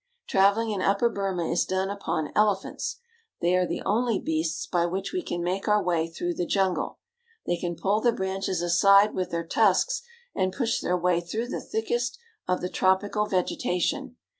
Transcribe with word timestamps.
Traveling 0.27 0.71
in 0.71 0.81
Upper 0.81 1.09
Burma 1.11 1.45
is 1.47 1.63
done 1.63 1.91
upon 1.91 2.31
elephants. 2.35 3.01
They 3.39 3.53
are 3.55 3.67
the 3.67 3.83
only 3.85 4.17
beasts 4.19 4.65
by 4.65 4.87
which 4.87 5.13
we 5.13 5.21
can 5.21 5.43
make 5.43 5.67
our 5.67 5.83
way 5.83 6.07
through 6.07 6.33
the 6.33 6.47
jungle. 6.47 6.97
They 7.45 7.55
can 7.55 7.75
pull 7.75 8.01
the 8.01 8.11
branches 8.11 8.63
aside 8.63 9.13
with 9.13 9.29
their 9.29 9.45
tusks, 9.45 10.01
and 10.33 10.51
push 10.53 10.79
their 10.79 10.97
way 10.97 11.21
through 11.21 11.49
the 11.49 11.61
thickest 11.61 12.17
of 12.47 12.61
the 12.61 12.69
tropical 12.69 13.27
vegetation. 13.27 14.15